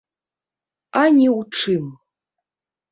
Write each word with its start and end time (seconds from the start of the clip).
А 1.03 1.03
ні 1.19 1.27
ў 1.39 1.41
чым. 1.61 1.85